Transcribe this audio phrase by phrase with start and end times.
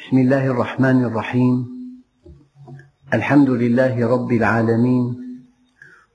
[0.00, 1.68] بسم الله الرحمن الرحيم.
[3.14, 5.16] الحمد لله رب العالمين.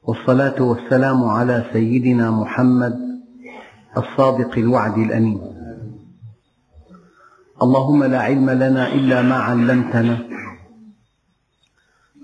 [0.04, 2.96] والصلاة والسلام على سيدنا محمد
[3.98, 5.42] الصادق الوعد الأمين.
[7.62, 10.18] اللهم لا علم لنا إلا ما علمتنا.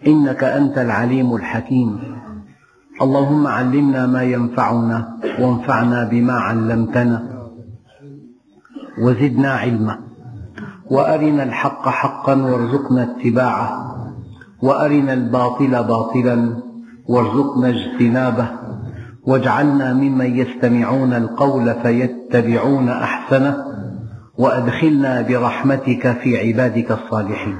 [0.08, 2.18] إنك أنت العليم الحكيم.
[3.02, 7.48] اللهم علمنا ما ينفعنا وانفعنا بما علمتنا.
[8.98, 10.11] وزدنا علما.
[10.92, 13.96] وأرنا الحق حقا وارزقنا اتباعه
[14.62, 16.58] وأرنا الباطل باطلا
[17.08, 18.48] وارزقنا اجتنابه
[19.24, 23.66] واجعلنا ممن يستمعون القول فيتبعون أحسنه
[24.38, 27.58] وأدخلنا برحمتك في عبادك الصالحين.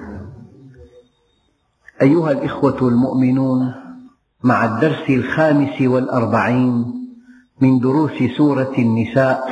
[2.02, 3.74] أيها الإخوة المؤمنون
[4.44, 6.86] مع الدرس الخامس والأربعين
[7.62, 9.44] من دروس سورة النساء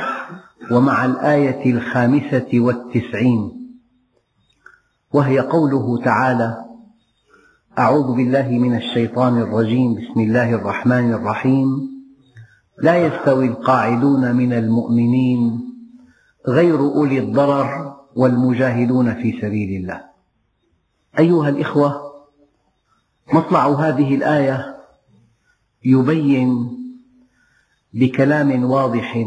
[0.70, 3.59] ومع الآية الخامسة والتسعين
[5.12, 6.64] وهي قوله تعالى
[7.78, 11.90] أعوذ بالله من الشيطان الرجيم بسم الله الرحمن الرحيم.
[12.82, 15.60] لا يستوي القاعدون من المؤمنين
[16.48, 20.00] غير أولي الضرر والمجاهدون في سبيل الله.
[21.18, 22.12] أيها الإخوة
[23.32, 24.76] مطلع هذه الآية
[25.84, 26.78] يبين
[27.92, 29.26] بكلام واضح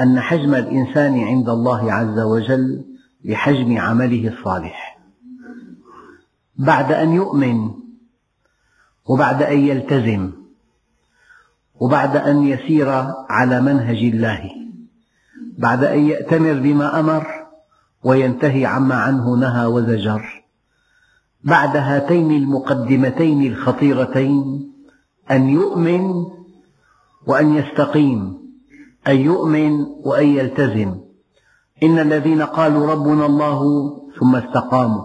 [0.00, 2.97] أن حجم الإنسان عند الله عز وجل
[3.28, 4.98] بحجم عمله الصالح.
[6.56, 7.70] بعد أن يؤمن
[9.06, 10.32] وبعد أن يلتزم
[11.80, 12.88] وبعد أن يسير
[13.30, 14.50] على منهج الله
[15.58, 17.26] بعد أن يأتمر بما أمر
[18.02, 20.44] وينتهي عما عنه نهى وزجر.
[21.44, 24.72] بعد هاتين المقدمتين الخطيرتين
[25.30, 26.24] أن يؤمن
[27.26, 28.38] وأن يستقيم
[29.06, 29.72] أن يؤمن
[30.04, 31.07] وأن يلتزم.
[31.82, 33.62] إن الذين قالوا ربنا الله
[34.20, 35.04] ثم استقاموا.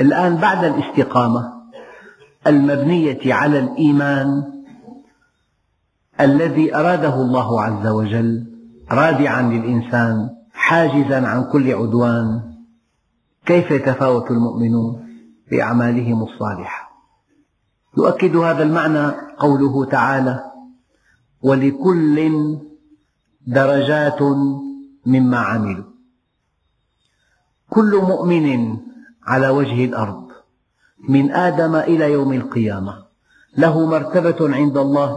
[0.00, 1.52] الآن بعد الاستقامة
[2.46, 4.42] المبنية على الإيمان
[6.20, 8.46] الذي أراده الله عز وجل
[8.92, 12.40] رادعا للإنسان حاجزا عن كل عدوان
[13.46, 15.06] كيف يتفاوت المؤمنون
[15.50, 16.90] بأعمالهم الصالحة؟
[17.98, 20.44] يؤكد هذا المعنى قوله تعالى
[21.42, 22.32] ولكل
[23.46, 24.18] درجات
[25.06, 25.84] مما عملوا.
[27.70, 28.78] كل مؤمن
[29.26, 30.28] على وجه الأرض
[31.08, 33.04] من آدم إلى يوم القيامة
[33.58, 35.16] له مرتبة عند الله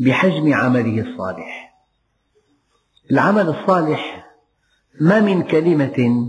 [0.00, 1.74] بحجم عمله الصالح.
[3.10, 4.26] العمل الصالح
[5.00, 6.28] ما من كلمة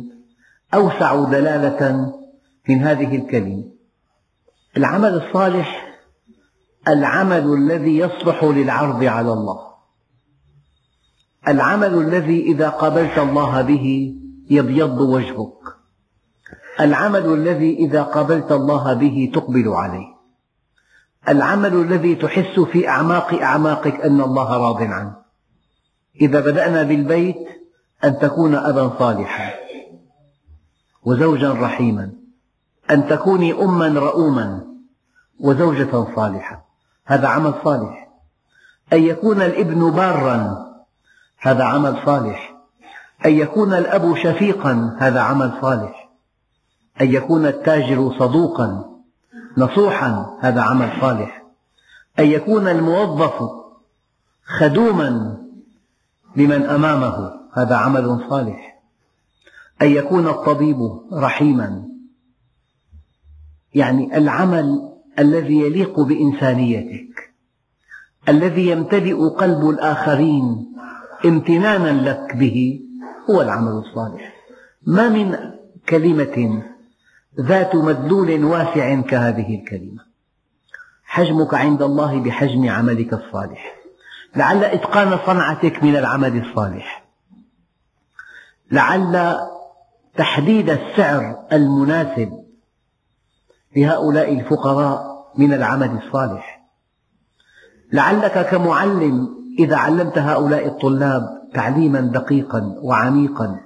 [0.73, 2.13] أوسع دلالة
[2.69, 3.63] من هذه الكلمة.
[4.77, 5.99] العمل الصالح
[6.87, 9.72] العمل الذي يصلح للعرض على الله.
[11.47, 14.15] العمل الذي إذا قابلت الله به
[14.49, 15.75] يبيض وجهك.
[16.79, 20.13] العمل الذي إذا قابلت الله به تقبل عليه.
[21.29, 25.15] العمل الذي تحس في أعماق أعماقك أن الله راض عنه
[26.21, 27.47] إذا بدأنا بالبيت
[28.03, 29.53] أن تكون أبا صالحا
[31.03, 32.11] وزوجا رحيما.
[32.91, 34.63] أن تكوني أما رؤوما
[35.39, 36.65] وزوجة صالحة.
[37.05, 38.09] هذا عمل صالح.
[38.93, 40.72] أن يكون الابن بارا
[41.43, 42.55] هذا عمل صالح.
[43.25, 46.09] أن يكون الأب شفيقا هذا عمل صالح.
[47.01, 48.85] أن يكون التاجر صدوقا
[49.57, 51.43] نصوحا هذا عمل صالح.
[52.19, 53.33] أن يكون الموظف
[54.45, 55.37] خدوما
[56.35, 58.81] لمن أمامه هذا عمل صالح.
[59.81, 60.77] أن يكون الطبيب
[61.13, 61.83] رحيما.
[63.75, 67.33] يعني العمل الذي يليق بإنسانيتك
[68.29, 70.73] الذي يمتلئ قلب الآخرين
[71.25, 72.79] امتنانا لك به
[73.29, 74.33] هو العمل الصالح.
[74.85, 75.37] ما من
[75.89, 76.63] كلمة
[77.39, 80.01] ذات مدلول واسع كهذه الكلمة.
[81.03, 83.75] حجمك عند الله بحجم عملك الصالح.
[84.35, 87.05] لعل إتقان صنعتك من العمل الصالح.
[88.71, 89.37] لعل
[90.17, 92.43] تحديد السعر المناسب
[93.75, 96.63] لهؤلاء الفقراء من العمل الصالح.
[97.93, 101.23] لعلك كمعلم إذا علمت هؤلاء الطلاب
[101.53, 103.59] تعليما دقيقا وعميقا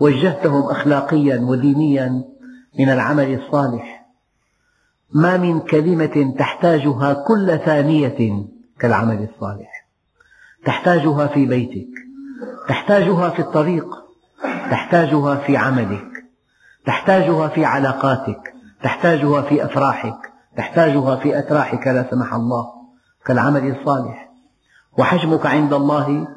[0.00, 2.24] وجهتهم أخلاقيا ودينيا
[2.78, 4.06] من العمل الصالح
[5.14, 8.44] ما من كلمة تحتاجها كل ثانية
[8.80, 9.86] كالعمل الصالح.
[10.64, 11.88] تحتاجها في بيتك
[12.68, 13.86] تحتاجها في الطريق
[14.70, 16.24] تحتاجها في عملك
[16.86, 22.66] تحتاجها في علاقاتك تحتاجها في أفراحك تحتاجها في أتراحك لا سمح الله
[23.26, 24.29] كالعمل الصالح.
[24.98, 26.28] وحجمك عند الله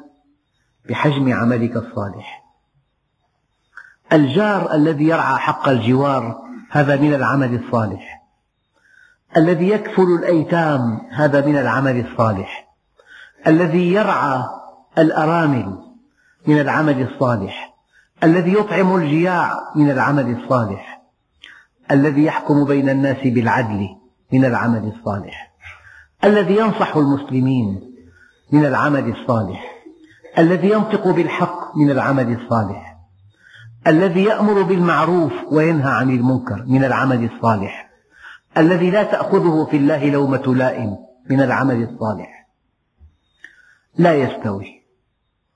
[0.88, 2.44] بحجم عملك الصالح.
[4.12, 8.22] الجار الذي يرعى حق الجوار هذا من العمل الصالح.
[9.36, 12.68] الذي يكفل الأيتام هذا من العمل الصالح.
[13.46, 14.44] الذي يرعى
[14.98, 15.78] الأرامل
[16.46, 17.74] من العمل الصالح.
[18.22, 21.02] الذي يطعم الجياع من العمل الصالح.
[21.90, 23.88] الذي يحكم بين الناس بالعدل
[24.32, 25.52] من العمل الصالح.
[26.24, 27.93] الذي ينصح المسلمين
[28.52, 29.74] من العمل الصالح.
[30.38, 32.96] الذي ينطق بالحق من العمل الصالح.
[33.86, 37.90] الذي يأمر بالمعروف وينهى عن المنكر من العمل الصالح.
[38.58, 40.96] الذي لا تأخذه في الله لومة لائم
[41.30, 42.48] من العمل الصالح.
[43.98, 44.84] لا يستوي.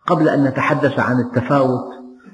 [0.06, 1.88] قبل أن نتحدث عن التفاوت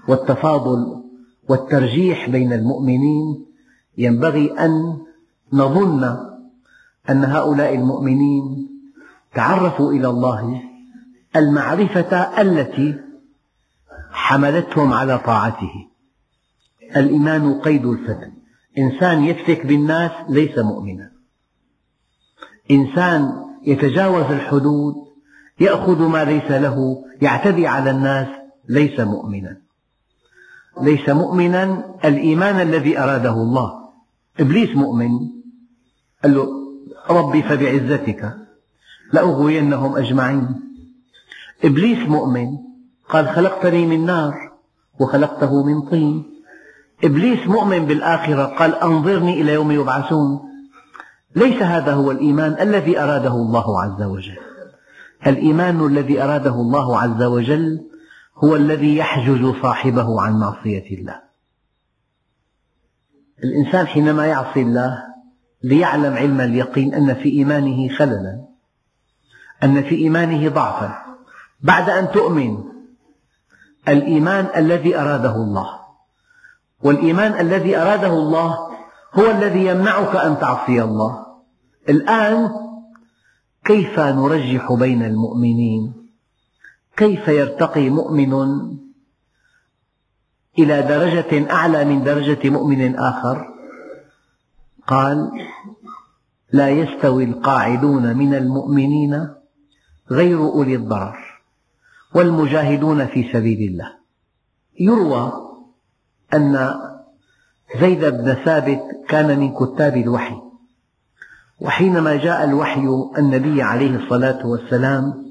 [0.08, 1.04] والتفاضل
[1.48, 3.46] والترجيح بين المؤمنين
[3.98, 4.98] ينبغي أن
[5.52, 6.04] نظن
[7.10, 8.73] أن هؤلاء المؤمنين
[9.34, 10.62] تعرفوا إلى الله
[11.36, 13.00] المعرفة التي
[14.10, 15.72] حملتهم على طاعته.
[16.96, 18.32] الإيمان قيد الفتن.
[18.78, 21.10] إنسان يفتك بالناس ليس مؤمنا.
[22.70, 24.94] إنسان يتجاوز الحدود
[25.60, 28.28] يأخذ ما ليس له يعتدي على الناس
[28.68, 29.56] ليس مؤمنا.
[30.80, 33.90] ليس مؤمنا الإيمان الذي أراده الله.
[34.40, 35.10] إبليس مؤمن.
[36.22, 36.48] قال له
[37.10, 38.43] ربي فبعزتك.
[39.14, 40.48] لأغوينهم أجمعين.
[41.64, 42.46] إبليس مؤمن
[43.08, 44.52] قال خلقتني من نار
[45.00, 46.24] وخلقته من طين.
[47.04, 50.40] إبليس مؤمن بالآخرة قال أنظرني إلى يوم يبعثون.
[51.36, 54.38] ليس هذا هو الإيمان الذي أراده الله عز وجل.
[55.26, 57.80] الإيمان الذي أراده الله عز وجل
[58.36, 61.20] هو الذي يحجز صاحبه عن معصية الله.
[63.44, 65.02] الإنسان حينما يعصي الله
[65.62, 68.53] ليعلم علم اليقين أن في إيمانه خللا.
[69.64, 70.94] أن في إيمانه ضعفا.
[71.60, 72.58] بعد أن تؤمن
[73.88, 75.80] الإيمان الذي أراده الله.
[76.82, 78.58] والإيمان الذي أراده الله
[79.14, 81.26] هو الذي يمنعك أن تعصي الله.
[81.88, 82.50] الآن
[83.64, 85.92] كيف نرجح بين المؤمنين؟
[86.96, 88.32] كيف يرتقي مؤمن
[90.58, 93.54] إلى درجة أعلى من درجة مؤمن آخر؟
[94.86, 95.30] قال
[96.52, 99.33] لا يستوي القاعدون من المؤمنين
[100.10, 101.42] غير أولي الضرر
[102.14, 103.92] والمجاهدون في سبيل الله.
[104.80, 105.32] يروى
[106.34, 106.74] أن
[107.80, 110.36] زيد بن ثابت كان من كتاب الوحي
[111.60, 115.24] وحينما جاء الوحي النبي عليه الصلاة والسلام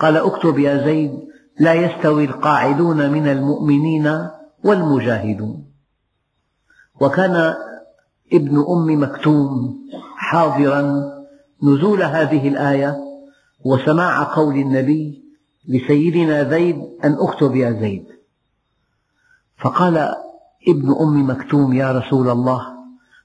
[0.00, 1.12] قال اكتب يا زيد
[1.60, 4.28] لا يستوي القاعدون من المؤمنين
[4.64, 5.64] والمجاهدون.
[7.00, 7.54] وكان
[8.32, 9.78] ابن أم مكتوم
[10.16, 11.04] حاضرا
[11.62, 13.07] نزول هذه الآية
[13.64, 15.24] وسماع قول النبي
[15.68, 18.04] لسيدنا زيد أن اكتب يا زيد.
[19.58, 19.98] فقال
[20.68, 22.66] ابن أم مكتوم يا رسول الله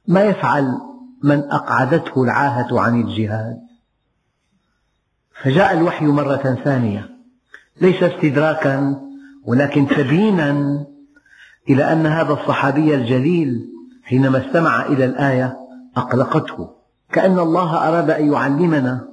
[0.07, 0.77] ما يفعل
[1.23, 3.59] من أقعدته العاهة عن الجهاد؟
[5.43, 7.09] فجاء الوحي مرة ثانية
[7.81, 9.01] ليس استدراكا
[9.45, 10.85] ولكن تبيينا
[11.69, 13.69] إلى أن هذا الصحابي الجليل
[14.03, 15.57] حينما استمع إلى الآية
[15.97, 16.69] أقلقته
[17.11, 19.07] كأن الله أراد أن يعلمنا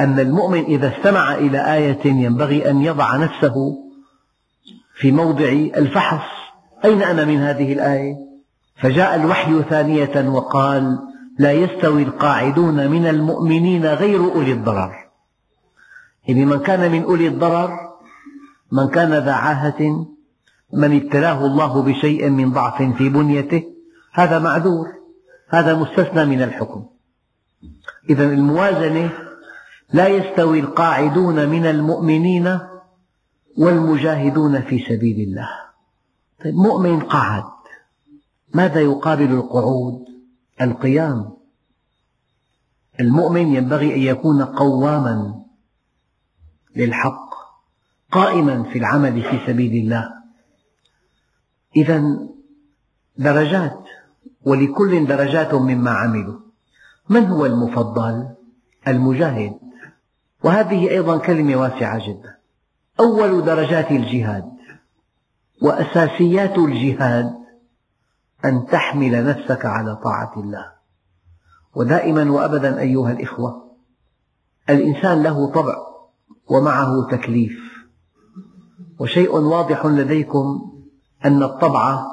[0.00, 3.54] أن المؤمن إذا استمع إلى آية ينبغي أن يضع نفسه
[4.94, 6.26] في موضع الفحص.
[6.84, 8.16] أين أنا من هذه الآية؟
[8.76, 10.98] فجاء الوحي ثانية وقال
[11.38, 14.92] لا يستوي القاعدون من المؤمنين غير أولي الضرر.
[16.28, 17.70] يعني من كان من أولي الضرر
[18.72, 20.06] من كان ذا عاهة
[20.72, 23.64] من ابتلاه الله بشيء من ضعف في بنيته
[24.12, 24.86] هذا معذور
[25.48, 26.84] هذا مستثنى من الحكم.
[28.10, 29.27] إذا الموازنة
[29.92, 32.58] لا يستوي القاعدون من المؤمنين
[33.58, 35.48] والمجاهدون في سبيل الله.
[36.44, 37.44] طيب مؤمن قعد
[38.54, 40.04] ماذا يقابل القعود؟
[40.60, 41.32] القيام.
[43.00, 45.44] المؤمن ينبغي أن يكون قواما
[46.76, 47.34] للحق
[48.12, 50.12] قائما في العمل في سبيل الله.
[51.76, 52.18] إذا
[53.16, 53.84] درجات
[54.42, 56.40] ولكل درجات مما عملوا.
[57.08, 58.28] من هو المفضل؟
[58.88, 59.67] المجاهد.
[60.44, 62.38] وهذه أيضا كلمة واسعة جدا.
[63.00, 64.52] أول درجات الجهاد
[65.62, 67.34] وأساسيات الجهاد
[68.44, 70.72] أن تحمل نفسك على طاعة الله.
[71.74, 73.76] ودائما وأبدا أيها الإخوة
[74.70, 75.76] الإنسان له طبع
[76.48, 77.58] ومعه تكليف.
[78.98, 80.72] وشيء واضح لديكم
[81.24, 82.06] أن الطبع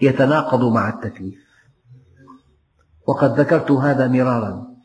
[0.00, 1.46] يتناقض مع التكليف.
[3.06, 4.75] وقد ذكرت هذا مرارا.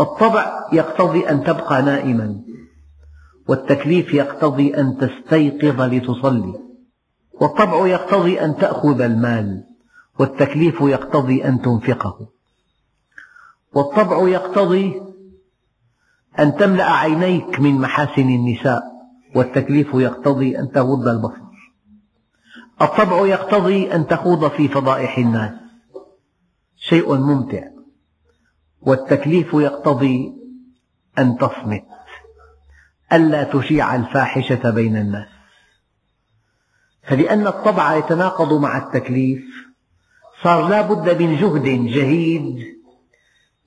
[0.00, 2.40] الطبع يقتضي أن تبقى نائما
[3.48, 6.54] والتكليف يقتضي أن تستيقظ لتصلي
[7.40, 9.64] والطبع يقتضي أن تأخذ المال
[10.18, 12.28] والتكليف يقتضي أن تنفقه.
[13.74, 15.02] والطبع يقتضي
[16.38, 18.82] أن تملأ عينيك من محاسن النساء
[19.34, 21.50] والتكليف يقتضي أن تغض البصر.
[22.82, 25.52] الطبع يقتضي أن تخوض في فضائح الناس.
[26.76, 27.79] شيء ممتع.
[28.82, 30.32] والتكليف يقتضي
[31.18, 31.84] أن تصمت
[33.12, 35.28] ألا تشيع الفاحشة بين الناس.
[37.02, 39.44] فلأن الطبع يتناقض مع التكليف
[40.42, 42.80] صار لا بد من جهد جهيد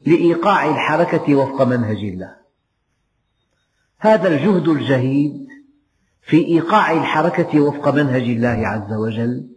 [0.06, 2.36] لإيقاع الحركة وفق منهج الله.
[4.00, 5.48] هذا الجهد الجهيد
[6.22, 9.50] في إيقاع الحركة وفق منهج الله عز وجل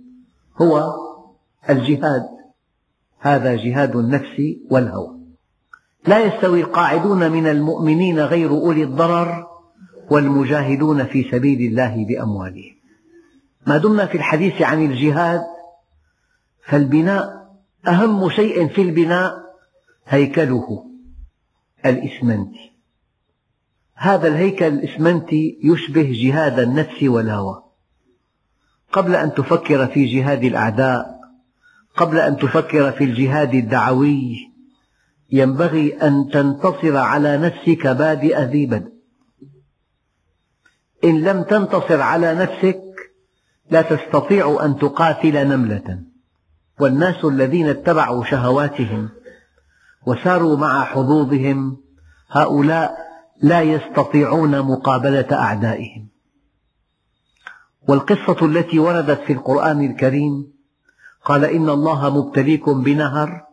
[0.63, 0.95] هو
[1.71, 2.27] الجهاد.
[3.19, 5.16] هذا جهاد النفس والهوى.
[6.07, 9.47] لا يستوي القاعدون من المؤمنين غير أولي الضرر
[10.11, 12.77] والمجاهدون في سبيل الله بأموالهم.
[13.67, 15.43] ما دمنا في الحديث عن الجهاد
[16.65, 17.47] فالبناء
[17.89, 19.35] أهم شيء في البناء
[20.07, 20.87] هيكله
[21.87, 22.73] الإسمنتي.
[23.95, 27.63] هذا الهيكل الإسمنتي يشبه جهاد النفس والهوى.
[28.93, 31.17] قبل أن تفكر في جهاد الأعداء
[31.97, 34.56] قبل أن تفكر في الجهاد الدعوي
[35.31, 38.93] ينبغي أن تنتصر على نفسك بادئ ذي بدء.
[41.05, 42.83] إن لم تنتصر على نفسك
[43.71, 45.99] لا تستطيع أن تقاتل نملة.
[46.81, 49.09] والناس الذين اتبعوا شهواتهم
[50.07, 51.77] وساروا مع حظوظهم
[52.31, 52.97] هؤلاء
[53.43, 56.09] لا يستطيعون مقابلة أعدائهم.
[57.89, 60.53] والقصة التي وردت في القرآن الكريم
[61.25, 63.47] قال إن الله مبتليكم بنهر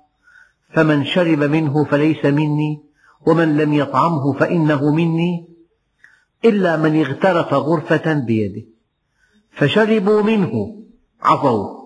[0.74, 2.84] فمن شرب منه فليس مني
[3.28, 5.48] ومن لم يطعمه فإنه مني
[6.46, 8.62] إلا من اغترف غرفة بيده.
[9.52, 10.84] فشربوا منه
[11.22, 11.84] عصوا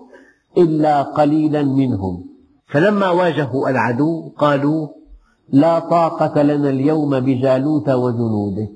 [0.58, 2.24] إلا قليلا منهم.
[2.66, 4.88] فلما واجهوا العدو قالوا
[5.48, 8.68] لا طاقة لنا اليوم بجالوت وجنوده.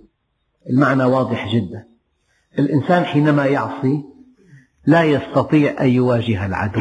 [0.70, 1.84] المعنى واضح جدا.
[2.58, 4.04] الإنسان حينما يعصي
[4.86, 6.80] لا يستطيع أن يواجه العدو.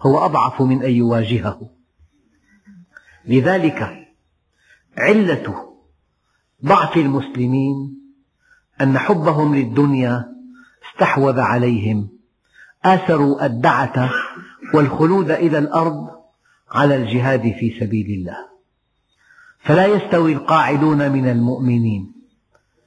[0.00, 1.79] هو أضعف من أن يواجهه.
[3.26, 4.06] لذلك
[4.98, 5.74] علة
[6.64, 8.00] ضعف المسلمين
[8.80, 10.24] أن حبهم للدنيا
[10.90, 12.08] استحوذ عليهم
[12.84, 14.10] آثروا الدعة
[14.74, 16.08] والخلود إلى الأرض
[16.70, 18.36] على الجهاد في سبيل الله.
[19.60, 22.12] فلا يستوي القاعدون من المؤمنين.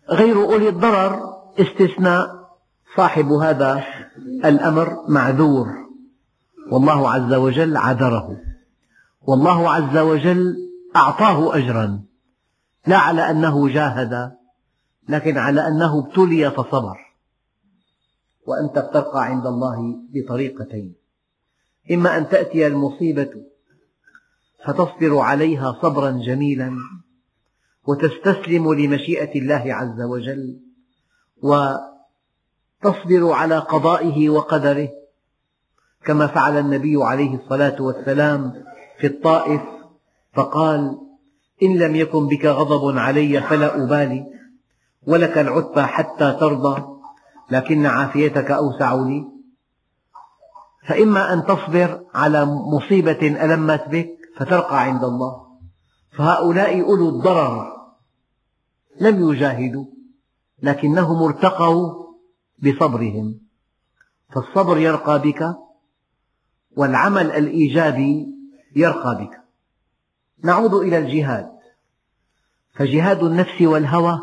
[0.09, 1.19] غير أولي الضرر
[1.59, 2.27] استثناء
[2.97, 3.83] صاحب هذا
[4.45, 5.67] الأمر معذور.
[6.71, 8.37] والله عز وجل عذره.
[9.23, 10.55] والله عز وجل
[10.95, 12.03] أعطاه أجرا
[12.87, 14.31] لا على أنه جاهد
[15.09, 16.97] لكن على أنه ابتلي فصبر.
[18.47, 20.95] وأنت بترقى عند الله بطريقتين
[21.91, 23.29] إما أن تأتي المصيبة
[24.65, 26.77] فتصبر عليها صبرا جميلا
[27.87, 30.59] وتستسلم لمشيئة الله عز وجل
[31.41, 34.89] وتصبر على قضائه وقدره
[36.05, 38.63] كما فعل النبي عليه الصلاة والسلام
[39.03, 39.61] في الطائف
[40.33, 40.97] فقال
[41.63, 44.25] إن لم يكن بك غضب علي فلا أبالي
[45.07, 46.83] ولك العتبى حتى ترضى
[47.51, 49.25] لكن عافيتك أوسع لي
[50.87, 55.43] فإما أن تصبر على مصيبة ألمت بك فترقى عند الله.
[56.17, 57.73] فهؤلاء أولو الضرر
[59.01, 59.85] لم يجاهدوا
[60.61, 62.05] لكنهم ارتقوا
[62.59, 63.39] بصبرهم.
[64.33, 65.55] فالصبر يرقى بك
[66.77, 68.33] والعمل الإيجابي
[68.75, 69.39] يرقى بك.
[70.43, 71.51] نعود إلى الجهاد.
[72.73, 74.19] فجهاد النفس والهوى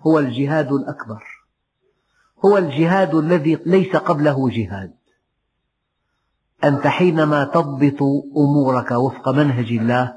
[0.00, 1.24] هو الجهاد الأكبر.
[2.44, 4.94] هو الجهاد الذي ليس قبله جهاد.
[6.64, 8.02] أنت حينما تضبط
[8.36, 10.14] أمورك وفق منهج الله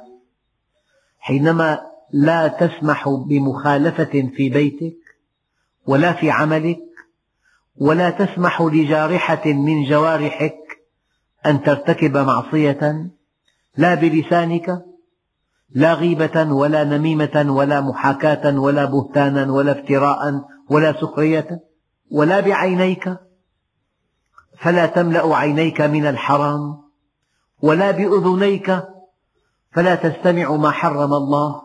[1.20, 1.82] حينما
[2.14, 4.98] لا تسمح بمخالفة في بيتك
[5.88, 6.80] ولا في عملك
[7.78, 10.61] ولا تسمح لجارحة من جوارحك
[11.46, 13.12] أن ترتكب معصية
[13.78, 14.86] لا بلسانك
[15.76, 21.60] لا غيبة ولا نميمة ولا محاكاة ولا بهتانا ولا افتراء ولا سخرية
[22.12, 23.18] ولا بعينيك
[24.60, 26.78] فلا تملأ عينيك من الحرام
[27.62, 28.84] ولا بأذنيك
[29.72, 31.62] فلا تستمع ما حرم الله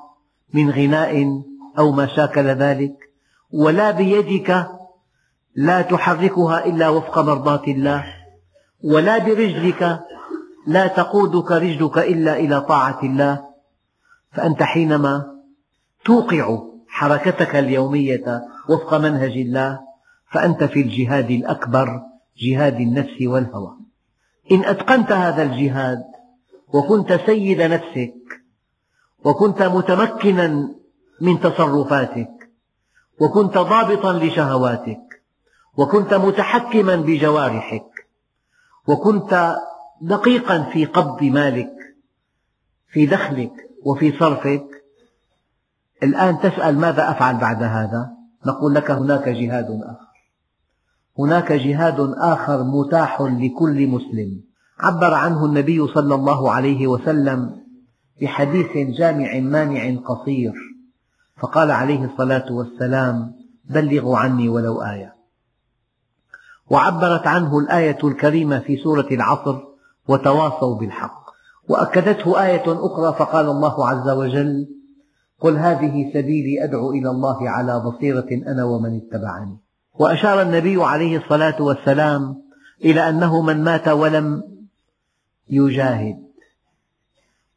[0.55, 1.43] من غناء
[1.79, 2.95] أو ما شاكل ذلك
[3.53, 4.67] ولا بيدك
[5.57, 8.26] لا تحركها إلا وفق مرضاة الله.
[8.85, 10.01] ولا برجلك
[10.67, 13.47] لا تقودك رجلك إلا إلى طاعة الله.
[14.33, 15.25] فأنت حينما
[16.05, 19.81] توقع حركتك اليومية وفق منهج الله
[20.31, 22.03] فأنت في الجهاد الأكبر
[22.43, 23.77] جهاد النفس والهوى.
[24.53, 26.03] إن أتقنت هذا الجهاد
[26.75, 28.15] وكنت سيد نفسك
[29.25, 30.69] وكنت متمكنا
[31.21, 32.51] من تصرفاتك
[33.21, 35.23] وكنت ضابطا لشهواتك
[35.77, 37.96] وكنت متحكما بجوارحك
[38.89, 39.57] وكنت
[40.01, 41.77] دقيقا في قبض مالك
[42.89, 43.53] في دخلك
[43.85, 44.67] وفي صرفك.
[46.03, 48.11] الآن تسأل ماذا أفعل بعد هذا؟
[48.47, 50.07] نقول لك هناك جهاد آخر.
[51.19, 54.43] هناك جهاد آخر متاح لكل مسلم.
[54.81, 57.63] عبر عنه النبي صلى الله عليه وسلم
[58.23, 60.53] بحديث جامع مانع قصير
[61.37, 63.33] فقال عليه الصلاة والسلام
[63.65, 65.16] بلغوا عني ولو آية.
[66.71, 69.59] وعبرت عنه الآية الكريمة في سورة العصر
[70.09, 71.27] وتواصوا بالحق.
[71.69, 74.69] وأكدته آية أخرى فقال الله عز وجل
[75.41, 79.57] قل هذه سبيلي أدعو إلى الله على بصيرة أنا ومن اتبعني.
[79.95, 82.43] وأشار النبي عليه الصلاة والسلام
[82.85, 84.43] إلى أنه من مات ولم
[85.51, 86.27] يجاهد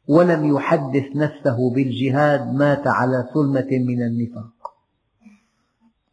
[0.08, 4.74] ولم يحدث نفسه بالجهاد مات على ثلمة من النفاق.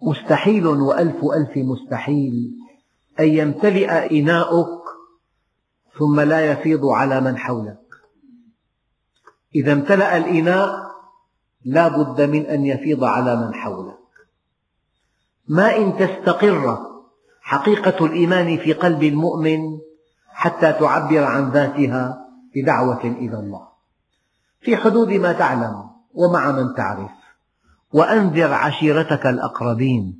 [0.01, 2.51] مستحيل وألف ألف مستحيل
[3.19, 4.83] أن يمتلئ إناؤك
[5.99, 7.79] ثم لا يفيض على من حولك.
[9.55, 10.87] إذا امتلأ الإناء
[11.65, 13.97] لا بد من أن يفيض على من حولك.
[15.47, 16.77] ما إن تستقر
[17.41, 19.59] حقيقة الإيمان في قلب المؤمن
[20.27, 23.67] حتى تعبر عن ذاتها بدعوة إلى الله.
[24.61, 27.11] في حدود ما تعلم ومع من تعرف
[27.93, 30.19] وأنذر عشيرتك الأقربين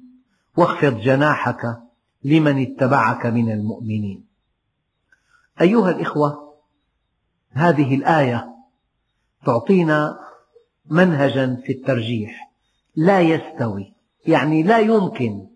[0.58, 1.87] واخفض جناحك
[2.28, 4.26] لمن اتبعك من المؤمنين.
[5.62, 6.54] أيها الإخوة
[7.52, 8.56] هذه الآية
[9.46, 10.20] تعطينا
[10.86, 12.52] منهجا في الترجيح.
[12.96, 13.94] لا يستوي
[14.26, 15.48] يعني لا يمكن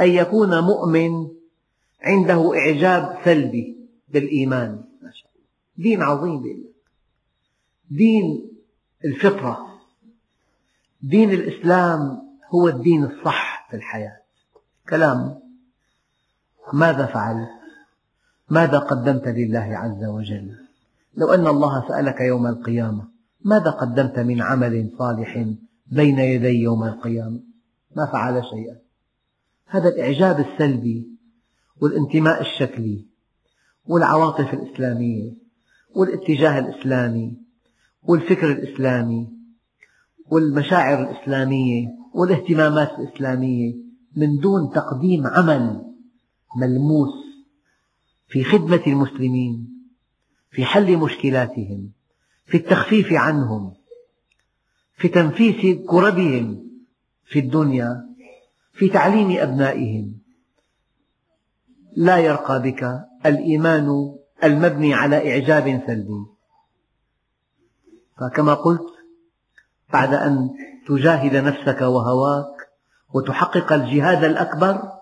[0.00, 1.28] أن يكون مؤمن
[2.02, 3.76] عنده إعجاب سلبي
[4.08, 4.84] بالإيمان.
[5.76, 6.64] دين عظيم.
[7.90, 8.50] دين
[9.04, 9.80] الفطرة.
[11.02, 12.22] دين الإسلام
[12.54, 14.20] هو الدين الصح في الحياة.
[14.88, 15.47] كلام
[16.74, 17.48] ماذا فعلت؟
[18.50, 20.56] ماذا قدمت لله عز وجل؟
[21.16, 23.04] لو أن الله سألك يوم القيامة
[23.44, 25.46] ماذا قدمت من عمل صالح
[25.86, 27.40] بين يدي يوم القيامة؟
[27.96, 28.76] ما فعل شيئا.
[29.66, 31.08] هذا الإعجاب السلبي
[31.80, 33.06] والانتماء الشكلي
[33.86, 35.32] والعواطف الإسلامية
[35.94, 37.36] والاتجاه الإسلامي
[38.02, 39.28] والفكر الإسلامي
[40.30, 43.74] والمشاعر الإسلامية والاهتمامات الإسلامية
[44.16, 45.87] من دون تقديم عمل.
[46.56, 47.14] ملموس
[48.28, 49.68] في خدمة المسلمين
[50.50, 51.92] في حل مشكلاتهم
[52.46, 53.74] في التخفيف عنهم
[54.96, 56.68] في تنفيس كربهم
[57.24, 58.08] في الدنيا
[58.72, 60.18] في تعليم أبنائهم.
[61.96, 66.26] لا يرقى بك الإيمان المبني على إعجاب سلبي.
[68.20, 68.86] فكما قلت
[69.92, 70.50] بعد أن
[70.88, 72.68] تجاهد نفسك وهواك
[73.14, 74.97] وتحقق الجهاد الأكبر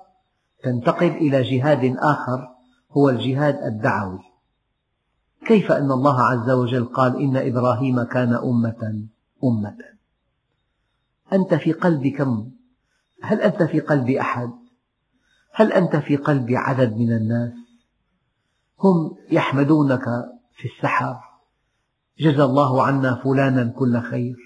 [0.62, 2.48] تنتقل إلى جهاد آخر
[2.90, 4.20] هو الجهاد الدعوي
[5.46, 9.08] كيف أن الله عز وجل قال إن إبراهيم كان أمة
[9.44, 9.76] أمة
[11.32, 12.50] أنت في قلب كم؟
[13.22, 14.50] هل أنت في قلب أحد؟
[15.52, 17.52] هل أنت في قلب عدد من الناس؟
[18.80, 20.04] هم يحمدونك
[20.56, 21.16] في السحر
[22.18, 24.36] جزى الله عنا فلانا كل خير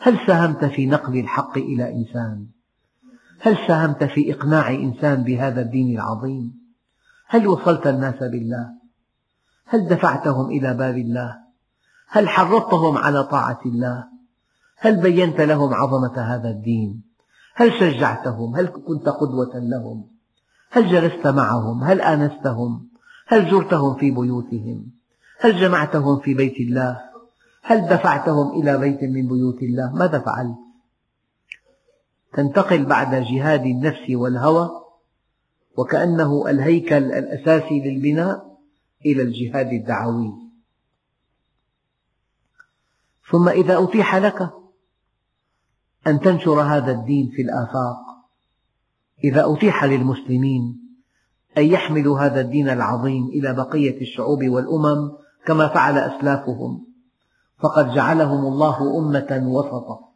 [0.00, 2.46] هل ساهمت في نقل الحق إلى إنسان؟
[3.40, 6.58] هل ساهمت في إقناع إنسان بهذا الدين العظيم؟
[7.26, 8.68] هل وصلت الناس بالله؟
[9.66, 11.36] هل دفعتهم إلى باب الله؟
[12.08, 14.04] هل حرضتهم على طاعة الله؟
[14.76, 17.02] هل بينت لهم عظمة هذا الدين؟
[17.54, 20.04] هل شجعتهم؟ هل كنت قدوة لهم؟
[20.70, 22.88] هل جلست معهم؟ هل آنستهم؟
[23.26, 24.86] هل زرتهم في بيوتهم؟
[25.40, 27.00] هل جمعتهم في بيت الله؟
[27.62, 30.67] هل دفعتهم إلى بيت من بيوت الله؟ ماذا فعلت؟
[32.32, 34.70] تنتقل بعد جهاد النفس والهوى
[35.76, 38.58] وكأنه الهيكل الأساسي للبناء
[39.06, 40.32] إلى الجهاد الدعوي.
[43.30, 44.50] ثم إذا أتيح لك
[46.06, 47.98] أن تنشر هذا الدين في الآفاق
[49.24, 50.88] إذا أتيح للمسلمين
[51.58, 55.12] أن يحملوا هذا الدين العظيم إلى بقية الشعوب والأمم
[55.46, 56.86] كما فعل أسلافهم
[57.58, 60.07] فقد جعلهم الله أمة وسطا.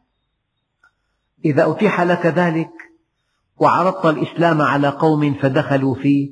[1.45, 2.71] إذا أتيح لك ذلك
[3.57, 6.31] وعرضت الإسلام على قوم فدخلوا فيه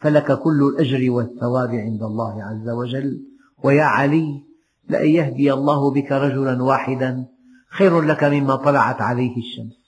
[0.00, 3.24] فلك كل الأجر والثواب عند الله عز وجل.
[3.64, 4.42] ويا علي
[4.88, 7.26] لأن يهدي الله بك رجلا واحدا
[7.70, 9.78] خير لك مما طلعت عليه الشمس.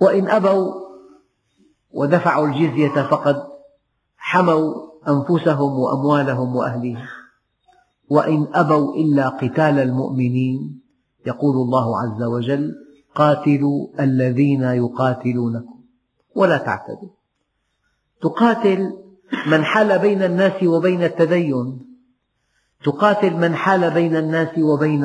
[0.00, 0.72] وإن أبوا
[1.90, 3.42] ودفعوا الجزية فقد
[4.16, 4.74] حموا
[5.08, 7.06] أنفسهم وأموالهم وأهليهم.
[8.10, 10.80] وإن أبوا إلا قتال المؤمنين
[11.26, 12.85] يقول الله عز وجل
[13.16, 15.80] قاتلوا الذين يقاتلونكم.
[16.34, 17.08] ولا تعتدوا.
[18.22, 18.92] تقاتل
[19.46, 21.86] من حال بين الناس وبين التدين.
[22.84, 25.04] تقاتل من حال بين الناس وبين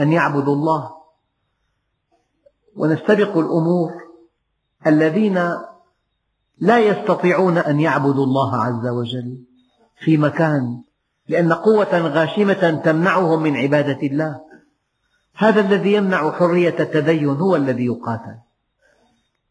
[0.00, 0.90] أن يعبدوا الله.
[2.76, 3.90] ونستبق الأمور
[4.86, 5.50] الذين
[6.58, 9.44] لا يستطيعون أن يعبدوا الله عز وجل
[10.04, 10.82] في مكان
[11.28, 14.49] لأن قوة غاشمة تمنعهم من عبادة الله.
[15.40, 18.36] هذا الذي يمنع حرية التدين هو الذي يقاتل.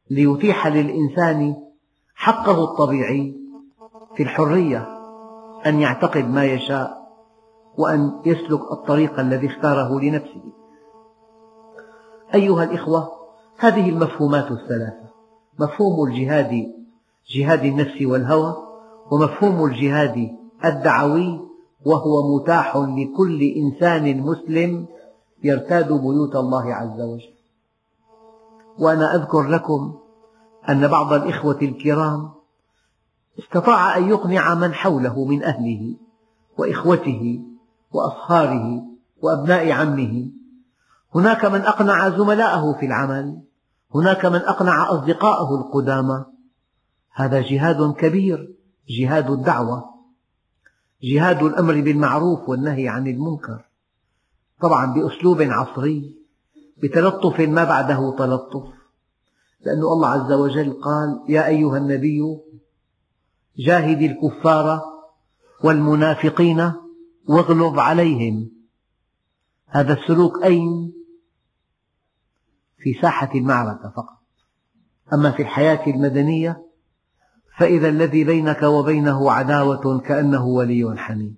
[0.10, 1.56] ليتيح للإنسان
[2.16, 3.36] حقه الطبيعي
[4.16, 4.88] في الحرية
[5.66, 7.10] أن يعتقد ما يشاء
[7.78, 10.44] وأن يسلك الطريق الذي اختاره لنفسه.
[12.36, 13.12] أيها الإخوة
[13.58, 15.10] هذه المفهومات الثلاثة
[15.60, 16.74] مفهوم الجهاد
[17.36, 18.56] جهاد النفس والهوى
[19.12, 21.40] ومفهوم الجهاد الدعوي
[21.86, 24.88] وهو متاح لكل إنسان مسلم
[25.44, 27.34] يرتاد بيوت الله عز وجل.
[28.80, 30.00] وأنا أذكر لكم
[30.70, 32.30] أن بعض الإخوة الكرام
[33.40, 35.96] استطاع أن يقنع من حوله من أهله
[36.58, 37.44] وإخوته
[37.92, 38.84] وأصهاره
[39.22, 40.30] وأبناء عمه.
[41.16, 43.42] هناك من أقنع زملاءه في العمل
[43.96, 46.26] هناك من أقنع أصدقاءه القدامى.
[47.14, 48.56] هذا جهاد كبير
[48.90, 49.90] جهاد الدعوة
[51.04, 53.69] جهاد الأمر بالمعروف والنهي عن المنكر.
[54.62, 56.20] طبعا بأسلوب عصري
[56.78, 58.74] بتلطف ما بعده تلطف.
[59.66, 62.22] لأن الله عز وجل قال يا أيها النبي
[63.58, 64.82] جاهد الكفار
[65.64, 66.74] والمنافقين
[67.30, 68.52] واغلظ عليهم.
[69.68, 70.94] هذا السلوك أين؟
[72.78, 74.20] في ساحة المعركة فقط.
[75.14, 76.66] أما في الحياة المدنية
[77.58, 81.38] فإذا الذي بينك وبينه عداوة كأنه ولي حميم.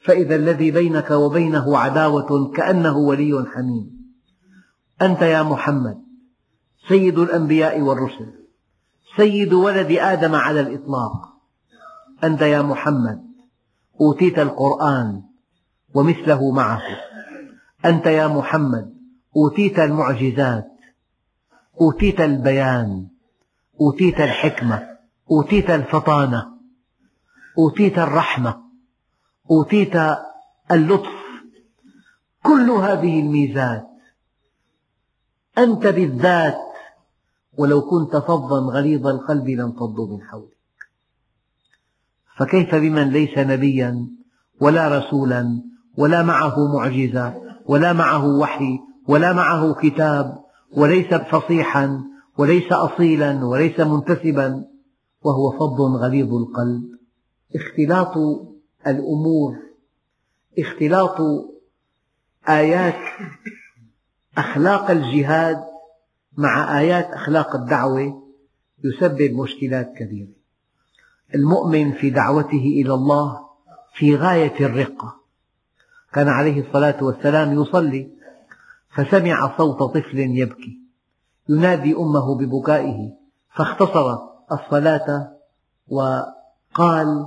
[0.00, 4.00] فإذا الذي بينك وبينه عداوة كأنه ولي حميم.
[5.02, 5.98] أنت يا محمد
[6.88, 8.32] سيد الأنبياء والرسل
[9.16, 11.28] سيد ولد آدم على الإطلاق.
[12.24, 13.22] أنت يا محمد
[14.00, 15.22] أوتيت القرآن
[15.94, 16.82] ومثله معه.
[17.84, 18.94] أنت يا محمد
[19.36, 20.66] أوتيت المعجزات
[21.80, 23.06] أوتيت البيان
[23.80, 24.88] أوتيت الحكمة
[25.30, 26.46] أوتيت الفطانة
[27.58, 28.69] أوتيت الرحمة.
[29.50, 29.96] أوتيت
[30.70, 31.20] اللطف.
[32.42, 33.86] كل هذه الميزات
[35.58, 36.58] أنت بالذات
[37.58, 40.56] ولو كنت فظا غليظ القلب لانفضوا من حولك.
[42.36, 44.06] فكيف بمن ليس نبيا
[44.60, 45.62] ولا رسولا
[45.98, 50.44] ولا معه معجزة ولا معه وحي ولا معه كتاب
[50.76, 52.04] وليس فصيحا
[52.38, 54.64] وليس أصيلا وليس منتسبا
[55.22, 56.82] وهو فظ غليظ القلب.
[57.54, 58.14] اختلاط
[58.86, 59.56] الأمور
[60.58, 61.16] اختلاط
[62.48, 62.98] آيات
[64.38, 65.64] أخلاق الجهاد
[66.36, 68.22] مع آيات أخلاق الدعوة
[68.84, 70.32] يسبب مشكلات كبيرة.
[71.34, 73.40] المؤمن في دعوته إلى الله
[73.94, 75.20] في غاية الرقة.
[76.12, 78.10] كان عليه الصلاة والسلام يصلي
[78.94, 80.80] فسمع صوت طفل يبكي.
[81.48, 83.12] ينادي أمه ببكائه
[83.54, 84.18] فاختصر
[84.52, 85.36] الصلاة
[85.88, 87.26] وقال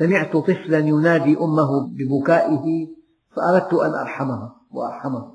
[0.00, 2.88] سمعت طفلا ينادي أمه ببكائه
[3.36, 5.32] فأردت أن أرحمها وأرحمه.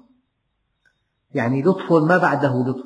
[1.33, 2.85] يعني لطف ما بعده لطف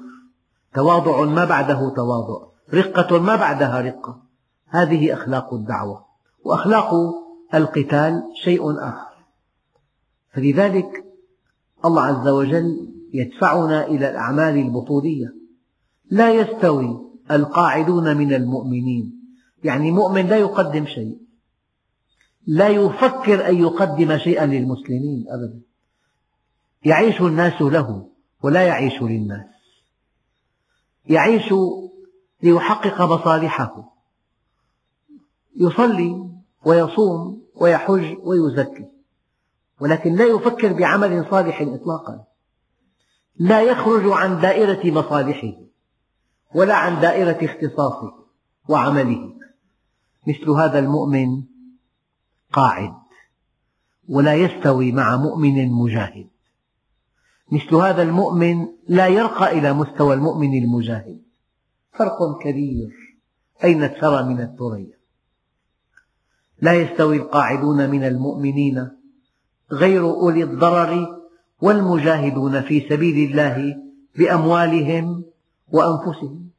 [0.73, 4.21] تواضع ما بعده تواضع رقة ما بعدها رقة.
[4.67, 6.05] هذه أخلاق الدعوة
[6.43, 6.93] وأخلاق
[7.53, 9.13] القتال شيء آخر.
[10.33, 11.05] فلذلك
[11.85, 15.33] الله عز وجل يدفعنا إلى الأعمال البطولية.
[16.09, 16.99] لا يستوي
[17.31, 19.19] القاعدون من المؤمنين.
[19.63, 21.28] يعني مؤمن لا يقدم شيء
[22.49, 25.61] لا يفكر أن يقدم شيئا للمسلمين أبدا.
[26.85, 28.09] يعيش الناس له
[28.43, 29.47] ولا يعيش للناس.
[31.05, 31.53] يعيش
[32.43, 33.93] ليحقق مصالحه.
[35.55, 36.29] يصلي
[36.65, 38.85] ويصوم ويحج ويزكي.
[39.79, 42.23] ولكن لا يفكر بعمل صالح إطلاقا.
[43.39, 45.53] لا يخرج عن دائرة مصالحه
[46.55, 48.13] ولا عن دائرة اختصاصه
[48.69, 49.33] وعمله.
[50.27, 51.48] مثل هذا المؤمن
[52.53, 52.93] قاعد
[54.09, 56.27] ولا يستوي مع مؤمن مجاهد.
[57.51, 61.21] مثل هذا المؤمن لا يرقى إلى مستوى المؤمن المجاهد.
[61.93, 62.89] فرق كبير.
[63.63, 64.99] أين الثرى من الثريا؟
[66.61, 68.91] لا يستوي القاعدون من المؤمنين
[69.71, 71.19] غير أولي الضرر
[71.61, 73.75] والمجاهدون في سبيل الله
[74.15, 75.23] بأموالهم
[75.71, 76.49] وأنفسهم.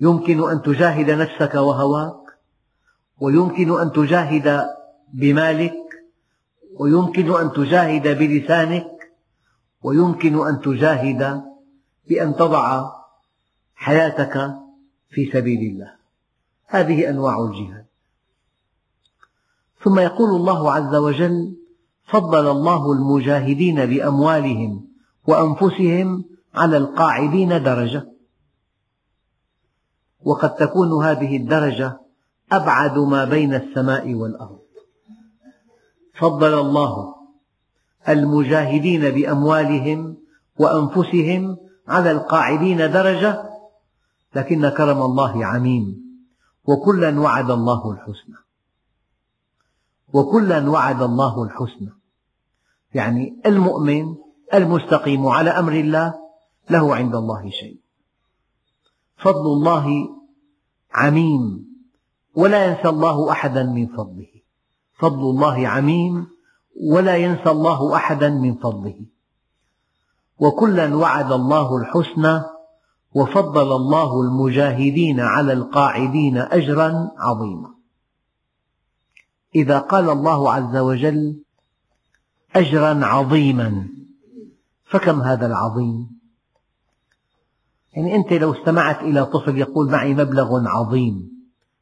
[0.00, 2.23] يمكن أن تجاهد نفسك وهواك
[3.20, 4.66] ويمكن أن تجاهد
[5.12, 5.84] بمالك
[6.74, 9.12] ويمكن أن تجاهد بلسانك
[9.82, 11.42] ويمكن أن تجاهد
[12.08, 12.92] بأن تضع
[13.74, 14.54] حياتك
[15.10, 15.94] في سبيل الله.
[16.66, 17.86] هذه أنواع الجهاد.
[19.84, 21.56] ثم يقول الله عز وجل
[22.04, 24.88] فضل الله المجاهدين بأموالهم
[25.26, 26.24] وأنفسهم
[26.54, 28.06] على القاعدين درجة.
[30.24, 32.03] وقد تكون هذه الدرجة
[32.52, 34.58] أبعد ما بين السماء والأرض.
[36.18, 37.14] فضل الله
[38.08, 40.16] المجاهدين بأموالهم
[40.58, 41.56] وأنفسهم
[41.88, 43.50] على القاعدين درجة
[44.34, 46.04] لكن كرم الله عميم.
[46.64, 48.36] وكلا وعد الله الحسنى.
[50.12, 51.90] وكلا وعد الله الحسنى.
[52.94, 54.14] يعني المؤمن
[54.54, 56.14] المستقيم على أمر الله
[56.70, 57.80] له عند الله شيء.
[59.16, 60.08] فضل الله
[60.92, 61.73] عميم.
[62.34, 64.26] ولا ينسى الله أحدا من فضله.
[64.98, 66.26] فضل الله عميم
[66.82, 69.00] ولا ينسى الله أحدا من فضله.
[70.38, 72.42] وكلا وعد الله الحسنى
[73.14, 77.74] وفضل الله المجاهدين على القاعدين أجرا عظيما.
[79.54, 81.42] إذا قال الله عز وجل
[82.56, 83.88] أجرا عظيما
[84.84, 86.14] فكم هذا العظيم؟
[87.92, 91.33] يعني أنت لو استمعت إلى طفل يقول معي مبلغ عظيم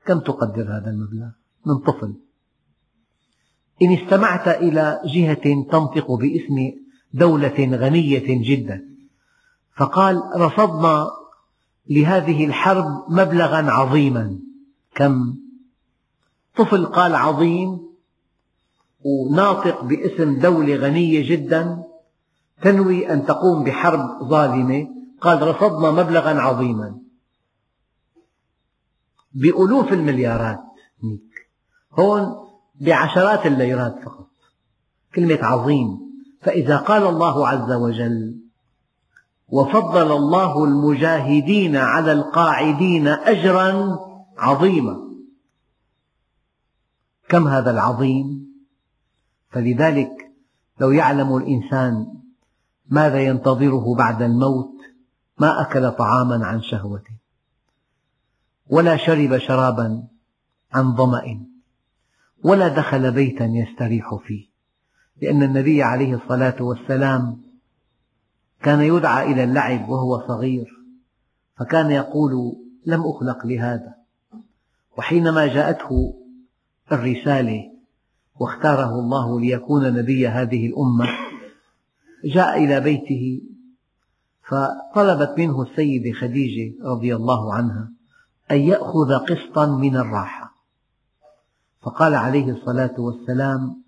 [0.06, 1.28] كم تقدر هذا المبلغ
[1.66, 2.14] من طفل؟
[3.82, 6.72] إن استمعت إلى جهة تنطق باسم
[7.14, 8.84] دولة غنية جدا
[9.76, 11.10] فقال رصدنا
[11.90, 14.38] لهذه الحرب مبلغا عظيما.
[14.94, 15.34] كم؟
[16.56, 17.80] طفل قال عظيم
[19.04, 21.82] وناطق باسم دولة غنية جدا
[22.62, 24.88] تنوي أن تقوم بحرب ظالمة.
[25.20, 27.01] قال رصدنا مبلغا عظيما.
[29.34, 30.60] بألوف المليارات
[31.92, 32.34] هون
[32.80, 34.28] بعشرات الليرات فقط.
[35.14, 35.98] كلمة عظيم.
[36.40, 38.38] فإذا قال الله عز وجل
[39.48, 43.98] وفضل الله المجاهدين على القاعدين أجرا
[44.38, 44.96] عظيما.
[47.28, 48.52] كم هذا العظيم؟
[49.50, 50.10] فلذلك
[50.80, 52.06] لو يعلم الإنسان
[52.88, 54.72] ماذا ينتظره بعد الموت
[55.38, 57.02] ما أكل طعاما عن شهوة
[58.72, 60.04] ولا شرب شرابا
[60.72, 61.46] عن ظمأ
[62.44, 64.46] ولا دخل بيتا يستريح فيه
[65.22, 67.42] لأن النبي عليه الصلاة والسلام
[68.62, 70.72] كان يدعى إلى اللعب وهو صغير
[71.58, 72.56] فكان يقول
[72.86, 73.94] لم أخلق لهذا.
[74.98, 76.14] وحينما جاءته
[76.92, 77.62] الرسالة
[78.40, 81.08] واختاره الله ليكون نبي هذه الأمة
[82.24, 83.42] جاء إلى بيته
[84.48, 88.01] فطلبت منه السيدة خديجة رضي الله عنها
[88.52, 90.54] أن يأخذ قسطا من الراحة.
[91.82, 93.82] فقال عليه الصلاة والسلام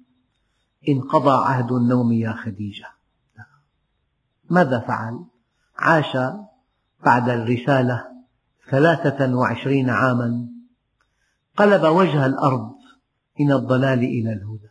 [0.89, 2.89] انقضى عهد النوم يا خديجة.
[4.51, 5.25] ماذا فعل؟
[5.77, 6.17] عاش
[7.05, 8.05] بعد الرسالة
[8.71, 10.49] ثلاثة وعشرين عاما
[11.57, 12.75] قلب وجه الأرض
[13.41, 14.69] من الضلال إلى الهدى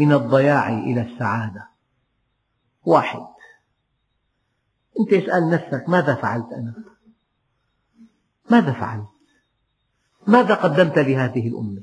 [0.00, 1.68] من الضياع إلى السعادة.
[2.84, 3.26] واحد.
[5.00, 6.74] أنت اسأل نفسك ماذا فعلت أنا؟
[8.50, 9.08] ماذا فعلت؟
[10.26, 11.82] ماذا قدمت لهذه الأمة؟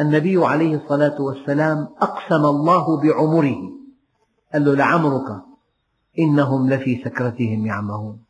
[0.00, 3.72] النبي عليه الصلاة والسلام أقسم الله بعمره.
[4.52, 5.42] قال له لعمرك
[6.18, 8.24] إنهم لفي سكرتهم يعمهون.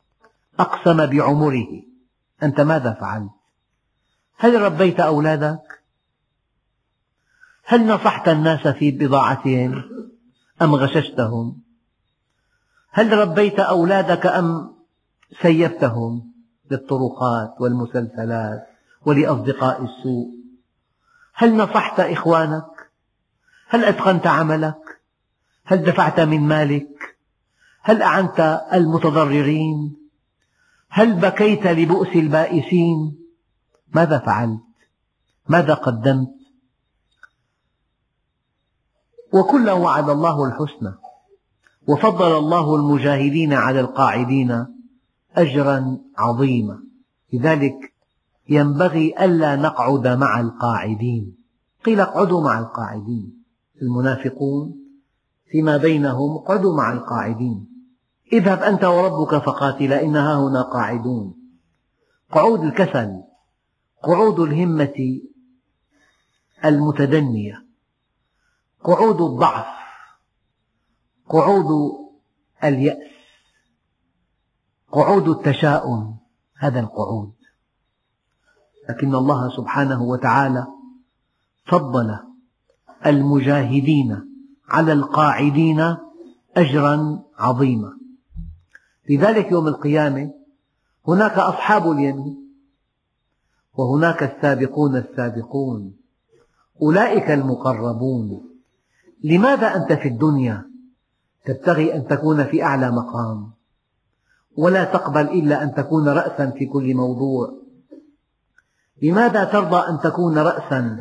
[0.58, 1.82] أقسم بعمره.
[2.42, 3.30] أنت ماذا فعلت؟
[4.38, 5.82] هل ربيت أولادك؟
[7.64, 9.84] هل نصحت الناس في بضاعتهم
[10.62, 11.62] أم غششتهم؟
[12.90, 14.74] هل ربيت أولادك أم
[15.42, 16.35] سيبتهم
[16.70, 18.66] للطرقات والمسلسلات
[19.06, 20.30] ولأصدقاء السوء.
[21.34, 22.90] هل نصحت إخوانك؟
[23.68, 25.00] هل أتقنت عملك؟
[25.64, 27.16] هل دفعت من مالك؟
[27.82, 29.96] هل أعنت المتضررين؟
[30.90, 33.18] هل بكيت لبؤس البائسين؟
[33.94, 34.60] ماذا فعلت؟
[35.48, 36.36] ماذا قدمت؟
[39.32, 40.94] وكلا وعد الله الحسنى
[41.86, 44.75] وفضل الله المجاهدين على القاعدين
[45.36, 46.82] أجرا عظيما.
[47.32, 47.94] لذلك
[48.48, 51.36] ينبغي ألا نقعد مع القاعدين.
[51.84, 53.42] قيل اقعدوا مع القاعدين.
[53.82, 54.74] المنافقون
[55.50, 57.68] فيما بينهم اقعدوا مع القاعدين.
[58.32, 61.34] اذهب أنت وربك فقاتلا إنها هنا قاعدون.
[62.32, 63.22] قعود الكسل
[64.02, 65.20] قعود الهمة
[66.64, 67.66] المتدنية
[68.84, 69.66] قعود الضعف
[71.28, 71.92] قعود
[72.64, 73.15] اليأس.
[74.92, 76.16] قعود التشاؤم
[76.56, 77.32] هذا القعود.
[78.88, 80.66] لكن الله سبحانه وتعالى
[81.66, 82.18] فضل
[83.06, 84.20] المجاهدين
[84.68, 85.96] على القاعدين
[86.56, 87.92] أجرا عظيما.
[89.10, 90.30] لذلك يوم القيامة
[91.08, 92.46] هناك أصحاب اليمين
[93.74, 95.96] وهناك السابقون السابقون
[96.82, 98.42] أولئك المقربون.
[99.24, 100.70] لماذا أنت في الدنيا
[101.44, 103.55] تبتغي أن تكون في أعلى مقام؟
[104.56, 107.52] ولا تقبل إلا أن تكون رأسا في كل موضوع.
[109.02, 110.98] لماذا ترضى أن تكون رأسا؟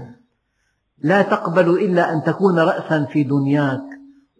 [0.99, 3.83] لا تقبل إلا أن تكون رأسا في دنياك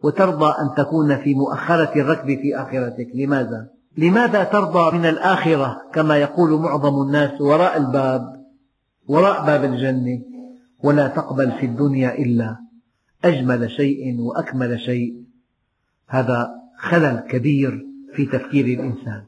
[0.03, 3.07] وترضى أن تكون في مؤخرة الركب في آخرتك.
[3.15, 8.45] لماذا؟ لماذا ترضى من الآخرة؟ كما يقول معظم الناس وراء الباب
[9.07, 10.21] وراء باب الجنة.
[10.83, 12.55] ولا تقبل في الدنيا إلا
[13.25, 15.23] أجمل شيء وأكمل شيء.
[16.07, 17.94] هذا خلل كبير.
[18.15, 19.25] في تفكير الإنسان.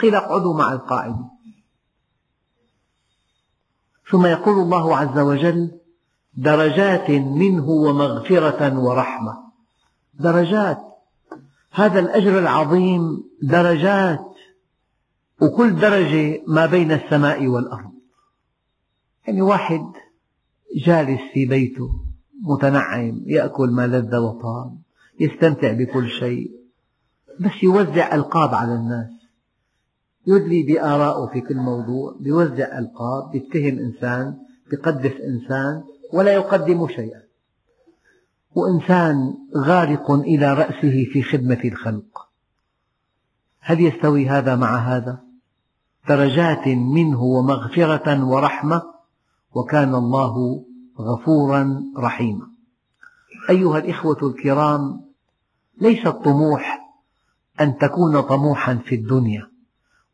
[0.00, 1.28] قيل اقعدوا مع القاعدين
[4.10, 5.70] ثم يقول الله عز وجل
[6.34, 9.38] درجات منه ومغفرة ورحمة.
[10.14, 10.78] درجات.
[11.72, 14.34] هذا الأجر العظيم درجات.
[15.40, 17.92] وكل درجة ما بين السماء والأرض.
[19.26, 19.92] يعني واحد
[20.76, 21.90] جالس في بيته
[22.42, 24.78] متنعم يأكل ما لذ وطاب
[25.20, 26.57] يستمتع بكل شيء.
[27.40, 29.10] بس يوزع ألقاب على الناس.
[30.26, 34.36] يدلي بآرائه في كل موضوع يوزع ألقاب يتهم إنسان
[34.72, 37.22] يقدس إنسان ولا يقدم شيئا.
[38.54, 42.28] وإنسان غارق إلى رأسه في خدمة الخلق.
[43.60, 45.22] هل يستوي هذا مع هذا؟
[46.08, 48.82] درجات منه ومغفرة ورحمة
[49.54, 50.64] وكان الله
[50.98, 52.46] غفورا رحيما.
[53.50, 55.00] أيها الإخوة الكرام
[55.80, 56.87] ليس الطموح
[57.60, 59.48] أن تكون طموحا في الدنيا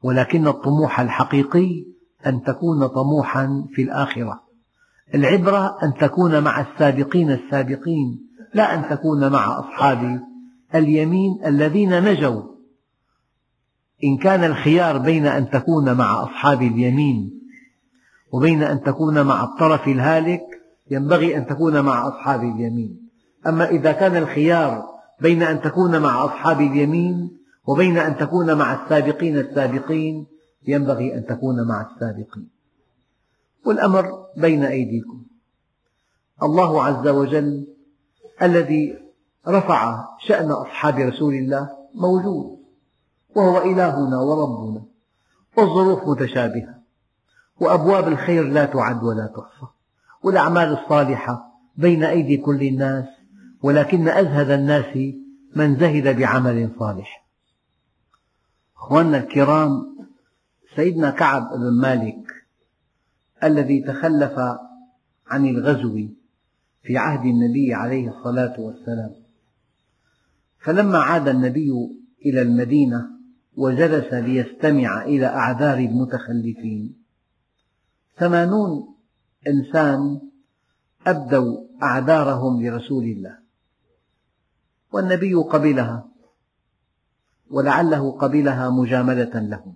[0.03, 1.85] ولكن الطموح الحقيقي
[2.27, 4.41] أن تكون طموحا في الآخرة.
[5.15, 10.21] العبرة أن تكون مع السابقين السابقين لا أن تكون مع أصحاب
[10.75, 12.43] اليمين الذين نجوا.
[14.05, 17.41] إن كان الخيار بين أن تكون مع أصحاب اليمين
[18.33, 20.43] وبين أن تكون مع الطرف الهالك
[20.91, 23.11] ينبغي أن تكون مع أصحاب اليمين.
[23.47, 29.39] أما إذا كان الخيار بين أن تكون مع أصحاب اليمين وبين أن تكون مع السابقين
[29.39, 30.27] السابقين
[30.67, 32.49] ينبغي أن تكون مع السابقين.
[33.67, 35.25] والأمر بين أيديكم.
[36.43, 37.67] الله عز وجل
[38.43, 38.99] الذي
[39.49, 42.59] رفع شأن أصحاب رسول الله موجود
[43.35, 44.83] وهو إلهنا وربنا
[45.57, 46.75] والظروف متشابهة
[47.61, 49.67] وأبواب الخير لا تعد ولا تحصى
[50.23, 53.05] والأعمال الصالحة بين أيدي كل الناس
[53.65, 54.97] ولكن أزهد الناس
[55.57, 57.27] من زهد بعمل صالح.
[58.77, 59.71] أخواننا الكرام
[60.77, 62.47] سيدنا كعب بن مالك
[63.45, 64.39] الذي تخلف
[65.27, 66.09] عن الغزو
[66.83, 69.11] في عهد النبي عليه الصلاة والسلام
[70.59, 71.71] فلما عاد النبي
[72.27, 73.11] إلى المدينة
[73.57, 76.97] وجلس ليستمع إلى أعذار المتخلفين
[78.19, 78.95] ثمانون
[79.49, 80.21] إنسان
[81.07, 83.44] أبدوا أعذارهم لرسول الله.
[84.95, 86.09] والنبي قبلها
[87.51, 89.75] ولعله قبلها مجاملة لهم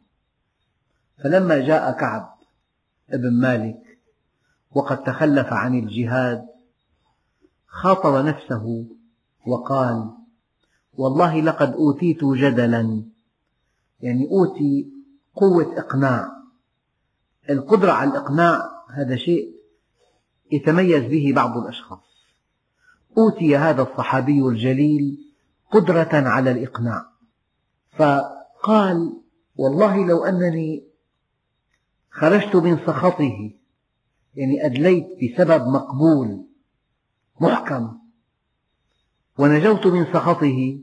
[1.25, 2.35] فلما جاء كعب
[3.09, 3.99] بن مالك
[4.71, 6.47] وقد تخلف عن الجهاد
[7.67, 8.87] خاطب نفسه
[9.47, 10.11] وقال
[10.95, 13.05] والله لقد أوتيت جدلا.
[14.01, 14.93] يعني أوتي
[15.35, 16.29] قوة إقناع.
[17.51, 19.55] القدرة على الإقناع هذا شيء
[20.53, 22.08] يتميز به بعض الأشخاص.
[23.19, 25.19] أوتي هذا الصحابي الجليل
[25.71, 27.07] قدرة على الإقناع.
[27.97, 29.13] فقال
[29.57, 30.89] والله لو أنني
[32.11, 33.51] خرجت من سخطه
[34.35, 36.45] يعني أدليت بسبب مقبول
[37.41, 37.99] محكم
[39.39, 40.81] ونجوت من سخطه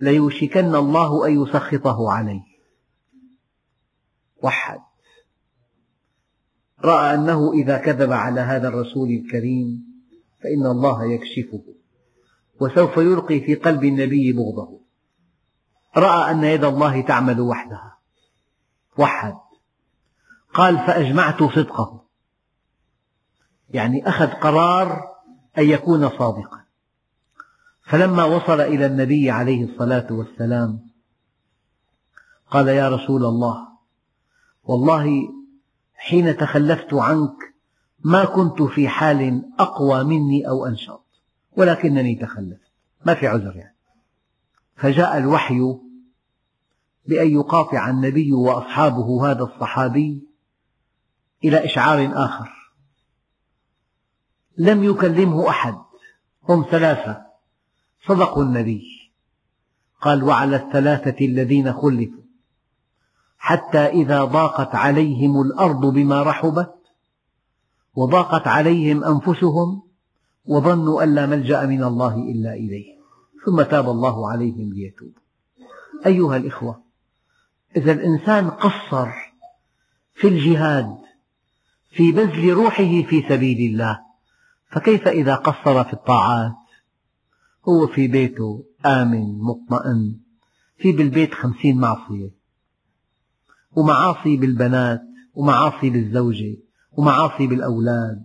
[0.00, 2.42] ليوشكن الله أن يسخطه علي
[4.42, 4.80] وحد
[6.84, 9.89] رأى أنه إذا كذب على هذا الرسول الكريم
[10.42, 11.62] فإن الله يكشفه
[12.60, 14.80] وسوف يلقي في قلب النبي بغضه.
[15.96, 17.98] رأى أن يد الله تعمل وحدها.
[18.98, 19.36] وحد.
[20.54, 22.04] قال فأجمعت صدقه.
[23.70, 25.00] يعني أخذ قرار
[25.58, 26.60] أن يكون صادقا.
[27.90, 30.90] فلما وصل إلى النبي عليه الصلاة والسلام
[32.50, 33.68] قال يا رسول الله
[34.64, 35.28] والله
[35.94, 37.49] حين تخلفت عنك
[38.04, 41.04] ما كنت في حال أقوى مني أو أنشط
[41.56, 42.70] ولكنني تخلفت.
[43.06, 43.76] ما في عذر يعني.
[44.76, 45.60] فجاء الوحي
[47.06, 50.22] بأن يقاطع النبي وأصحابه هذا الصحابي
[51.44, 52.72] إلى إشعار آخر.
[54.58, 55.76] لم يكلمه أحد.
[56.48, 57.26] هم ثلاثة.
[58.06, 58.82] صدقوا النبي.
[60.00, 62.22] قال وعلى الثلاثة الذين خلفوا.
[63.38, 66.79] حتى إذا ضاقت عليهم الأرض بما رحبت
[67.94, 69.82] وضاقت عليهم أنفسهم
[70.44, 73.00] وظنوا أن لا ملجأ من الله إلا إليه.
[73.46, 75.20] ثم تاب الله عليهم ليتوبوا.
[76.06, 76.82] أيها الإخوة
[77.76, 79.08] إذا الإنسان قصر
[80.14, 80.96] في الجهاد
[81.90, 84.00] في بذل روحه في سبيل الله
[84.70, 86.52] فكيف إذا قصر في الطاعات؟
[87.68, 90.20] هو في بيته آمن مطمئن
[90.78, 92.30] في بالبيت خمسين معصية
[93.72, 95.00] ومعاصي بالبنات
[95.34, 96.56] ومعاصي بالزوجة.
[96.96, 98.22] ومعاصي بالأولاد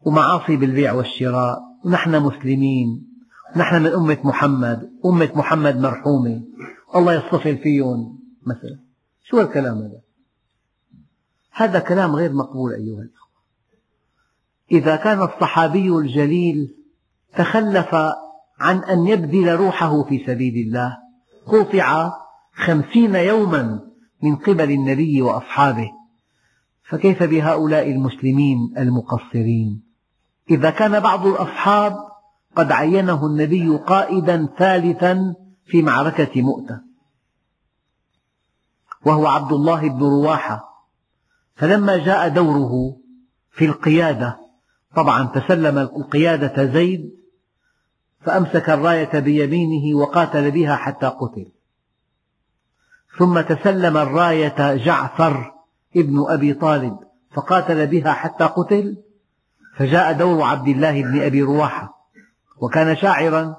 [0.00, 3.14] ومعاصي بالبيع والشراء ونحن مسلمين
[3.56, 6.42] نحن من أمة محمد أمة محمد مرحومة.
[6.96, 8.18] الله يصطفل فيهم.
[8.46, 8.78] مثلا
[9.24, 10.00] شو الكلام هذا؟
[11.52, 13.34] هذا كلام غير مقبول أيها الأخوة.
[14.72, 16.74] إذا كان الصحابي الجليل
[17.36, 17.94] تخلف
[18.60, 20.96] عن أن يبذل روحه في سبيل الله
[21.46, 22.12] قطع
[22.54, 23.80] خمسين يوما
[24.22, 25.90] من قبل النبي وأصحابه.
[26.84, 29.82] فكيف بهؤلاء المسلمين المقصرين؟
[30.50, 31.96] إذا كان بعض الأصحاب
[32.56, 35.34] قد عينه النبي قائدا ثالثا
[35.66, 36.80] في معركة مؤتة
[39.06, 40.84] وهو عبد الله بن رواحة.
[41.56, 42.96] فلما جاء دوره
[43.50, 44.38] في القيادة
[44.96, 47.10] طبعا تسلم القيادة زيد
[48.20, 51.46] فأمسك الراية بيمينه وقاتل بها حتى قتل.
[53.18, 55.53] ثم تسلم الراية جعفر
[55.96, 56.98] ابن أبي طالب
[57.34, 58.96] فقاتل بها حتى قتل
[59.76, 62.08] فجاء دور عبد الله بن أبي رواحة
[62.60, 63.56] وكان شاعرا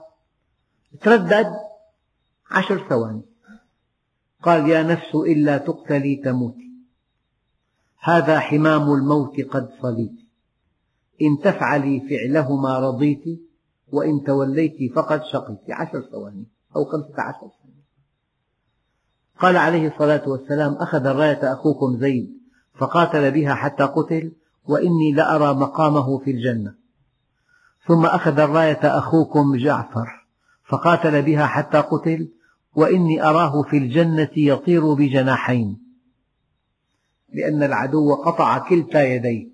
[1.01, 1.53] تردد
[2.51, 3.21] عشر ثواني.
[4.43, 6.71] قال يا نفس إلا تقتلي تموتي
[7.99, 10.15] هذا حمام الموت قد صليت
[11.21, 13.23] إن تفعلي فعلهما رضيت
[13.91, 15.59] وإن توليت فقد شقيت.
[15.69, 17.64] عشر ثواني أو خمسة عشر ثانية
[19.39, 22.37] قال عليه الصلاة والسلام أخذ الراية أخوكم زيد
[22.75, 24.31] فقاتل بها حتى قتل
[24.65, 26.75] وإني لأرى مقامه في الجنة.
[27.87, 30.25] ثم أخذ الراية أخوكم جعفر
[30.65, 32.31] فقاتل بها حتى قتل
[32.75, 35.79] وإني أراه في الجنة يطير بجناحين.
[37.33, 39.47] لأن العدو قطع كلتا يديه.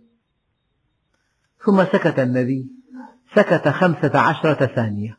[1.66, 2.68] ثم سكت النبي.
[3.36, 5.18] سكت خمسة عشرة ثانية.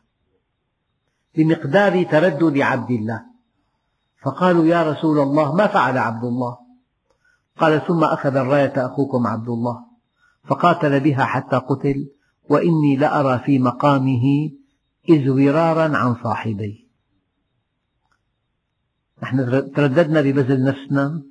[1.35, 3.32] بمقدار تردد عبد الله.
[4.23, 6.57] فقالوا يا رسول الله ما فعل عبد الله؟
[7.57, 9.85] قال ثم أخذ الراية أخوكم عبد الله
[10.43, 12.09] فقاتل بها حتى قتل
[12.49, 14.51] وإني لأرى في مقامه
[15.09, 16.83] إزورارا عن صاحبيه
[19.23, 21.23] نحن ترددنا ببذل نفسنا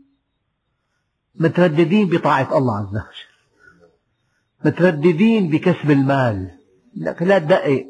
[1.34, 3.32] مترددين بطاعة الله عز وجل
[4.64, 6.58] مترددين بكسب المال
[6.96, 7.86] لك لا تدقق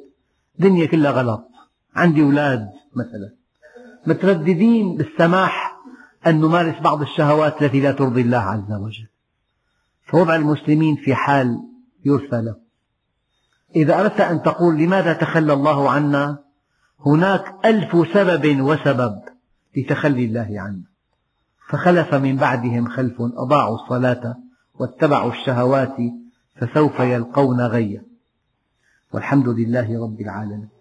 [0.59, 1.49] الدنيا كلها غلط
[1.95, 3.42] عندي أولاد مثلا.
[4.07, 5.77] مترددين بالسماح
[6.27, 9.09] أن نمارس بعض الشهوات التي لا ترضي الله عز وجل.
[10.07, 11.59] فوضع المسلمين في حال
[12.05, 12.57] يرثى له.
[13.77, 16.39] إذا أردت أن تقول لماذا تخلى الله عنا؟
[17.07, 19.23] هناك ألف سبب وسبب
[19.77, 20.85] لتخلي الله عنا.
[21.69, 24.37] فخلف من بعدهم خلف أضاعوا الصلاة
[24.75, 25.97] واتبعوا الشهوات
[26.57, 28.03] فسوف يلقون غيا.
[29.13, 30.72] والحمد لله رب العالمين.